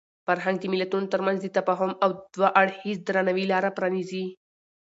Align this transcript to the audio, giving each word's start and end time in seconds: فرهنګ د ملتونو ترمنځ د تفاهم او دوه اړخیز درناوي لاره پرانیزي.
فرهنګ 0.25 0.57
د 0.61 0.65
ملتونو 0.73 1.11
ترمنځ 1.13 1.37
د 1.41 1.47
تفاهم 1.57 1.91
او 2.03 2.09
دوه 2.35 2.49
اړخیز 2.61 2.97
درناوي 3.07 3.45
لاره 3.51 3.69
پرانیزي. 3.77 4.25